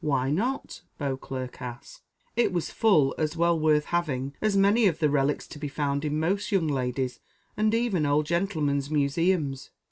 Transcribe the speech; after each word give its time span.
"Why 0.03 0.31
not?" 0.31 0.81
Beauclerc 0.97 1.61
asked, 1.61 2.01
"it 2.35 2.51
was 2.51 2.71
full 2.71 3.13
as 3.19 3.37
well 3.37 3.59
worth 3.59 3.85
having 3.85 4.33
as 4.41 4.57
many 4.57 4.87
of 4.87 4.97
the 4.97 5.11
relics 5.11 5.45
to 5.49 5.59
be 5.59 5.67
found 5.67 6.03
in 6.03 6.19
most 6.19 6.51
young 6.51 6.65
ladies' 6.67 7.19
and 7.55 7.71
even 7.75 8.07
old 8.07 8.25
gentlemen's 8.25 8.89
museums. 8.89 9.69